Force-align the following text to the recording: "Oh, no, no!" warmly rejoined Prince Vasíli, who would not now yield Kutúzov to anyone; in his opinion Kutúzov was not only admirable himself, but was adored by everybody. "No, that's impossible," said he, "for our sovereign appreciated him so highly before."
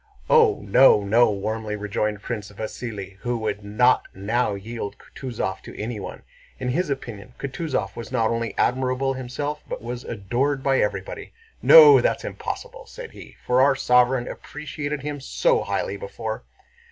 "Oh, 0.31 0.63
no, 0.67 1.03
no!" 1.03 1.29
warmly 1.29 1.75
rejoined 1.75 2.23
Prince 2.23 2.51
Vasíli, 2.51 3.17
who 3.17 3.37
would 3.37 3.63
not 3.63 4.07
now 4.15 4.55
yield 4.55 4.95
Kutúzov 4.97 5.61
to 5.61 5.79
anyone; 5.79 6.23
in 6.59 6.69
his 6.69 6.89
opinion 6.89 7.35
Kutúzov 7.37 7.95
was 7.95 8.11
not 8.11 8.31
only 8.31 8.57
admirable 8.57 9.13
himself, 9.13 9.61
but 9.69 9.79
was 9.83 10.03
adored 10.03 10.63
by 10.63 10.79
everybody. 10.81 11.33
"No, 11.61 12.01
that's 12.01 12.25
impossible," 12.25 12.87
said 12.87 13.11
he, 13.11 13.37
"for 13.45 13.61
our 13.61 13.75
sovereign 13.75 14.27
appreciated 14.27 15.03
him 15.03 15.19
so 15.19 15.61
highly 15.61 15.97
before." 15.97 16.41